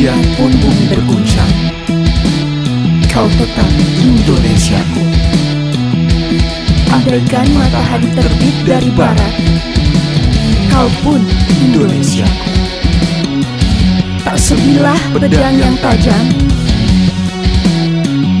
Biarpun 0.00 0.48
bumi 0.64 0.84
berguncang. 0.88 1.52
Kau 3.12 3.28
tetap 3.36 3.68
Indonesiaku. 4.00 5.04
Andaikan 6.88 7.44
matahari 7.52 8.08
terbit 8.16 8.56
dari 8.64 8.88
barat 8.96 9.34
Kau 10.72 10.88
pun 11.04 11.20
Indonesiaku. 11.52 12.48
Tak 14.24 14.40
sebilah 14.40 14.96
pedang 15.12 15.60
yang 15.60 15.76
tajam 15.84 16.32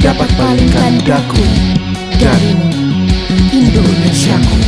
Dapat 0.00 0.32
palingkan 0.40 0.96
daku 1.04 1.44
darimu 2.16 2.72
Indonesiaku. 3.52 4.58